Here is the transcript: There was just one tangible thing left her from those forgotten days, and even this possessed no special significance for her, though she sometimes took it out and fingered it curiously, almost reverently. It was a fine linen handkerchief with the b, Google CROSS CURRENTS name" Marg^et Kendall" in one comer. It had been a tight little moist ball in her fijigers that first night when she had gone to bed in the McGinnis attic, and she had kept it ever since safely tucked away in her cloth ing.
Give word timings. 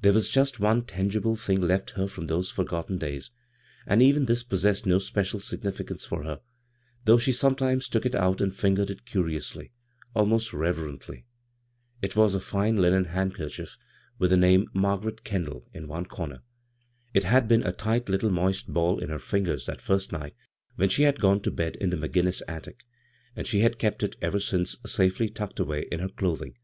There 0.00 0.14
was 0.14 0.30
just 0.30 0.58
one 0.58 0.86
tangible 0.86 1.36
thing 1.36 1.60
left 1.60 1.90
her 1.90 2.06
from 2.08 2.26
those 2.26 2.50
forgotten 2.50 2.96
days, 2.96 3.30
and 3.86 4.00
even 4.00 4.24
this 4.24 4.42
possessed 4.42 4.86
no 4.86 4.98
special 4.98 5.40
significance 5.40 6.06
for 6.06 6.22
her, 6.24 6.40
though 7.04 7.18
she 7.18 7.32
sometimes 7.32 7.86
took 7.86 8.06
it 8.06 8.14
out 8.14 8.40
and 8.40 8.56
fingered 8.56 8.88
it 8.88 9.04
curiously, 9.04 9.72
almost 10.14 10.54
reverently. 10.54 11.26
It 12.00 12.16
was 12.16 12.34
a 12.34 12.40
fine 12.40 12.78
linen 12.78 13.04
handkerchief 13.04 13.76
with 14.18 14.30
the 14.30 14.36
b, 14.38 14.56
Google 14.56 14.68
CROSS 14.68 14.70
CURRENTS 14.72 15.04
name" 15.04 15.12
Marg^et 15.12 15.24
Kendall" 15.24 15.68
in 15.74 15.86
one 15.86 16.06
comer. 16.06 16.40
It 17.12 17.24
had 17.24 17.46
been 17.46 17.66
a 17.66 17.72
tight 17.72 18.08
little 18.08 18.30
moist 18.30 18.72
ball 18.72 18.98
in 18.98 19.10
her 19.10 19.18
fijigers 19.18 19.66
that 19.66 19.82
first 19.82 20.12
night 20.12 20.34
when 20.76 20.88
she 20.88 21.02
had 21.02 21.20
gone 21.20 21.42
to 21.42 21.50
bed 21.50 21.76
in 21.76 21.90
the 21.90 21.98
McGinnis 21.98 22.40
attic, 22.48 22.86
and 23.36 23.46
she 23.46 23.60
had 23.60 23.78
kept 23.78 24.02
it 24.02 24.16
ever 24.22 24.40
since 24.40 24.78
safely 24.86 25.28
tucked 25.28 25.60
away 25.60 25.86
in 25.92 26.00
her 26.00 26.08
cloth 26.08 26.40
ing. 26.40 26.54